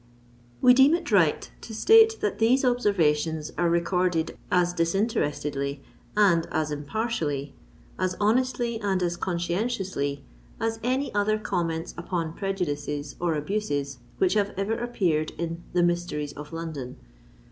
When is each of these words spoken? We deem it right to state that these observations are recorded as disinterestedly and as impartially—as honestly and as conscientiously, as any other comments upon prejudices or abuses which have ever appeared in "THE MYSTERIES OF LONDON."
We 0.63 0.73
deem 0.73 0.95
it 0.95 1.11
right 1.11 1.47
to 1.61 1.75
state 1.75 2.21
that 2.21 2.39
these 2.39 2.65
observations 2.65 3.51
are 3.55 3.69
recorded 3.69 4.35
as 4.51 4.73
disinterestedly 4.73 5.83
and 6.17 6.47
as 6.51 6.71
impartially—as 6.71 8.15
honestly 8.19 8.79
and 8.79 9.03
as 9.03 9.15
conscientiously, 9.15 10.23
as 10.59 10.79
any 10.81 11.13
other 11.13 11.37
comments 11.37 11.93
upon 11.99 12.33
prejudices 12.33 13.15
or 13.21 13.35
abuses 13.35 13.99
which 14.17 14.33
have 14.33 14.55
ever 14.57 14.73
appeared 14.73 15.33
in 15.37 15.61
"THE 15.73 15.83
MYSTERIES 15.83 16.33
OF 16.33 16.51
LONDON." 16.51 16.97